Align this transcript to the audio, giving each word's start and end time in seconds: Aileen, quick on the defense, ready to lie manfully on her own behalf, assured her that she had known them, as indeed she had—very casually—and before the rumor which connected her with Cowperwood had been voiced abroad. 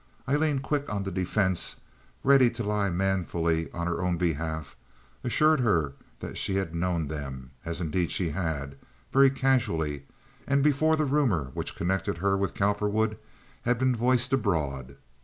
Aileen, 0.27 0.57
quick 0.61 0.89
on 0.91 1.03
the 1.03 1.11
defense, 1.11 1.75
ready 2.23 2.49
to 2.49 2.63
lie 2.63 2.89
manfully 2.89 3.71
on 3.71 3.85
her 3.85 4.01
own 4.01 4.17
behalf, 4.17 4.75
assured 5.23 5.59
her 5.59 5.93
that 6.21 6.39
she 6.39 6.55
had 6.55 6.73
known 6.73 7.07
them, 7.07 7.51
as 7.63 7.79
indeed 7.79 8.11
she 8.11 8.29
had—very 8.29 9.29
casually—and 9.29 10.63
before 10.63 10.95
the 10.95 11.05
rumor 11.05 11.51
which 11.53 11.75
connected 11.75 12.17
her 12.17 12.35
with 12.35 12.55
Cowperwood 12.55 13.19
had 13.61 13.77
been 13.77 13.95
voiced 13.95 14.33
abroad. 14.33 14.97